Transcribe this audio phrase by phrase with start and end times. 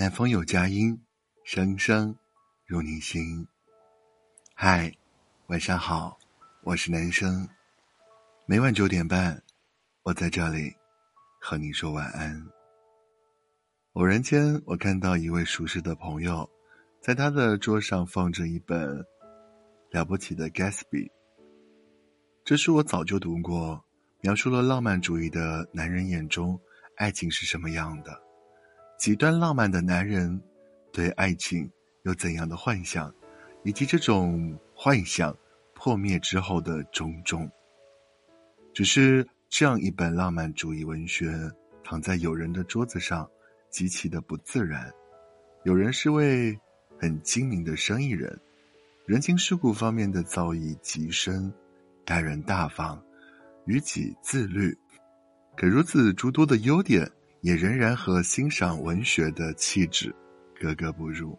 [0.00, 0.98] 南风有佳音，
[1.44, 2.16] 声声
[2.64, 3.46] 入你心。
[4.54, 4.90] 嗨，
[5.48, 6.18] 晚上好，
[6.62, 7.46] 我是男生。
[8.46, 9.42] 每晚九点半，
[10.02, 10.74] 我在这里
[11.38, 12.42] 和你说晚安。
[13.92, 16.48] 偶然间，我看到一位熟识的朋友，
[17.02, 18.96] 在他的桌上放着一本
[19.90, 21.08] 《了不起的 Gatsby》。
[22.42, 23.84] 这书我早就读过，
[24.22, 26.58] 描述了浪漫主义的男人眼中
[26.96, 28.18] 爱情是什么样的，
[29.00, 30.38] 极端浪漫的男人
[30.92, 31.70] 对爱情
[32.02, 33.10] 有怎样的幻想。
[33.62, 35.34] 以及这种幻想
[35.74, 37.50] 破灭之后的种种，
[38.74, 41.30] 只是这样一本浪漫主义文学
[41.82, 43.28] 躺在友人的桌子上，
[43.70, 44.90] 极其的不自然。
[45.64, 46.58] 友人是位
[46.98, 48.38] 很精明的生意人，
[49.04, 51.52] 人情世故方面的造诣极深，
[52.04, 53.02] 待人大方，
[53.66, 54.76] 于己自律。
[55.54, 60.14] 可如此诸多的优点，也仍然和欣赏文学的气质
[60.60, 61.38] 格格不入。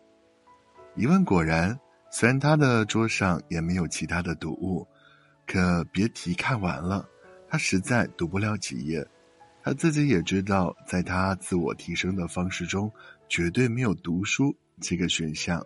[0.95, 1.80] 一问果然。
[2.13, 4.85] 虽然他的桌上也没有其他的读物，
[5.47, 7.08] 可别提看完了，
[7.47, 9.08] 他实在读不了几页。
[9.63, 12.91] 他自己也知道，在他自我提升的方式中，
[13.30, 15.65] 绝对没有读书这个选项。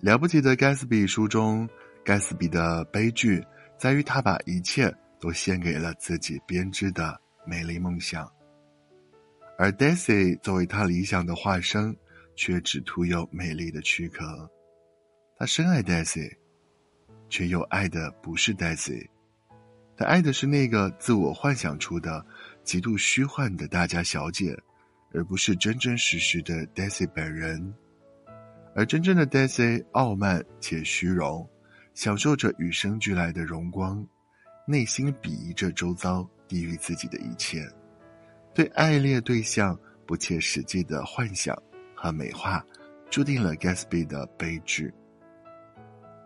[0.00, 1.68] 了不起的盖茨比书中，
[2.04, 3.46] 盖茨比的悲剧
[3.78, 7.16] 在于他把一切都献给了自己编织的
[7.46, 8.28] 美丽梦想，
[9.58, 11.96] 而 Daisy 作为他理想的化身，
[12.34, 14.50] 却只徒有美丽的躯壳。
[15.38, 16.36] 他深爱 Daisy，
[17.28, 19.08] 却又爱的不是 Daisy，
[19.96, 22.24] 他爱的是那个自我幻想出的
[22.64, 24.56] 极度虚幻的大家小姐，
[25.12, 27.74] 而不是真真实实的 Daisy 本人。
[28.74, 31.48] 而真正的 Daisy 傲慢且虚荣，
[31.94, 34.04] 享受着与生俱来的荣光，
[34.66, 37.68] 内心鄙夷着周遭低于自己的一切，
[38.54, 41.56] 对爱恋对象不切实际的幻想
[41.94, 42.64] 和美化，
[43.10, 44.92] 注定了 Gatsby 的悲剧。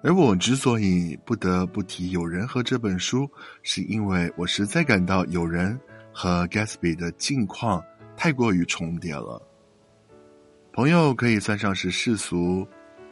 [0.02, 3.28] 而我之所以不得不提《友人》和这本书，
[3.62, 5.74] 是因为我实在感到《友人》
[6.12, 7.82] 和 Gatsby 的境况
[8.16, 9.40] 太过于重叠了。
[10.72, 12.66] 朋友可以算上是世俗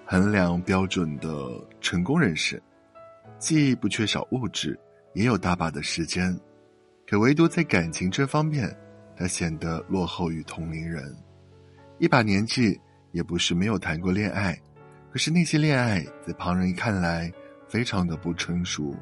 [0.05, 1.50] 衡量标准的
[1.81, 2.62] 成功人士，
[3.38, 4.78] 既不缺少物质，
[5.15, 6.38] 也有大把的时间，
[7.09, 8.77] 可唯独在感情这方面，
[9.16, 11.14] 他显得落后于同龄人。
[11.98, 12.80] 一把年纪，
[13.12, 14.58] 也不是没有谈过恋爱。
[15.10, 17.32] 可是那些恋爱在旁人看来
[17.69, 18.97] 非常的不成熟，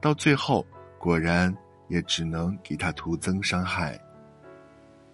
[0.00, 0.66] 到最后
[0.98, 1.54] 果然
[1.88, 3.98] 也只能给他徒增伤害。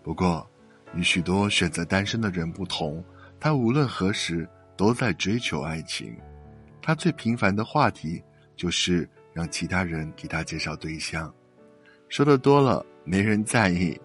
[0.02, 0.48] 不过，
[0.94, 3.04] 与许多选择单身的人不同，
[3.38, 6.16] 他无论何时都在追求爱情。
[6.80, 8.22] 他最频繁的话题
[8.56, 11.30] 就是让其他人给他介绍对象，
[12.08, 14.00] 说的多了没人在意，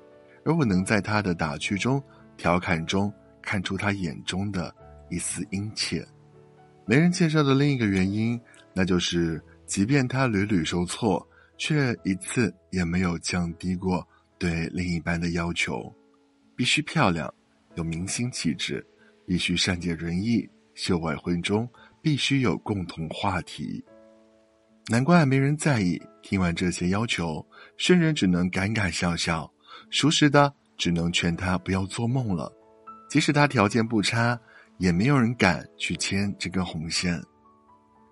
[0.45, 2.01] 而我能在他的打趣中、
[2.37, 3.11] 调侃中
[3.41, 4.73] 看出他眼中的
[5.09, 6.05] 一丝殷切。
[6.85, 8.39] 没人介绍的另一个原因，
[8.73, 11.25] 那就是，即便他屡屡受挫，
[11.57, 14.05] 却一次也没有降低过
[14.37, 15.93] 对另一半的要求。
[16.55, 17.33] 必须漂亮，
[17.75, 18.85] 有明星气质，
[19.25, 21.67] 必须善解人意，秀外慧中，
[22.01, 23.83] 必须有共同话题。
[24.89, 26.01] 难怪没人在意。
[26.21, 27.45] 听完这些要求，
[27.77, 29.51] 圣人只能尴尬笑笑，
[29.89, 32.51] 熟识的只能劝他不要做梦了。
[33.09, 34.39] 即使他条件不差。
[34.79, 37.21] 也没有人敢去牵这根红线。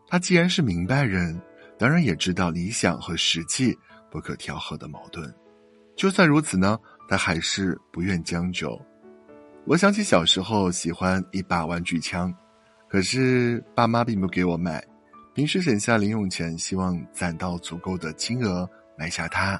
[0.07, 1.41] 他既然是明白人，
[1.77, 3.75] 当然也知道理想和实际
[4.11, 5.33] 不可调和的矛盾。
[5.95, 6.79] 就算如此呢，
[7.09, 8.79] 他还是不愿将就。
[9.65, 12.33] 我想起小时候喜欢一把玩具枪，
[12.87, 14.85] 可是爸妈并不给我买。
[15.33, 19.59] 平时省下零用钱，希望攒到足够的金额买下它。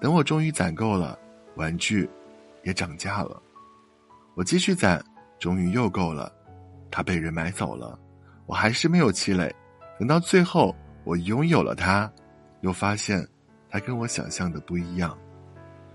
[0.00, 1.18] 等我终于攒够了，
[1.56, 2.08] 玩具
[2.62, 3.40] 也涨价了。
[4.34, 5.04] 我继续攒。
[5.40, 6.32] 终于又够了，
[6.90, 7.98] 它被人买走了，
[8.46, 9.54] 我还是没有气馁。
[9.98, 12.10] 等到最后我拥有了它，
[12.62, 13.26] 又发现
[13.68, 15.18] 它跟我想象的不一样，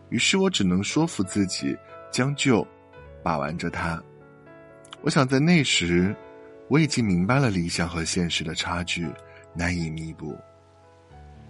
[0.10, 1.76] 于是我只能说服自己
[2.12, 2.68] 将就，
[3.24, 4.00] 把玩着它。
[5.02, 6.16] 我想在那时，
[6.68, 9.08] 我已经明白了理想和现实的差距
[9.56, 10.38] 难以弥补。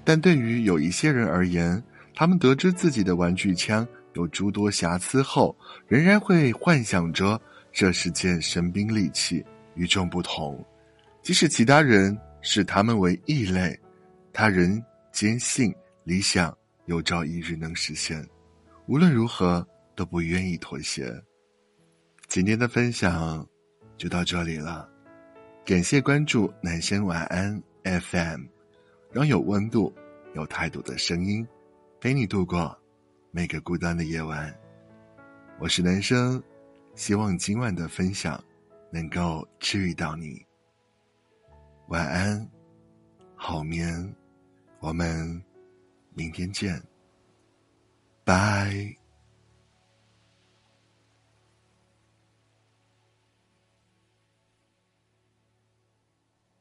[0.05, 1.83] 但对于有一些人而言，
[2.19, 5.55] 他们得知自己的玩具枪有诸多瑕疵后，
[5.87, 7.41] 仍然会幻想着。
[7.71, 9.41] 这是件神兵利器，
[9.75, 10.61] 与众不同。
[11.21, 13.79] 即使其他人视他们为异类，
[14.33, 14.83] 他仍
[15.13, 15.73] 坚信
[16.03, 16.53] 理想
[16.87, 18.21] 有朝一日能实现。
[18.87, 21.09] 无论如何都不愿意妥协。
[22.27, 23.47] 今天的分享
[23.95, 24.89] 就到这里了，
[25.63, 28.41] 感谢关注男生晚安 FM，
[29.09, 29.93] 让有温度、
[30.35, 31.47] 有态度的声音
[32.01, 32.73] 陪你度过
[33.29, 34.57] 每个孤单的夜晚。
[35.59, 36.41] 我是男生。
[36.95, 38.41] 希望今晚的分享
[38.89, 40.41] 能够治愈到你。
[41.87, 42.49] 晚安，
[43.35, 44.15] 好眠，
[44.79, 45.43] 我们
[46.13, 46.81] 明天见，
[48.23, 48.95] 拜。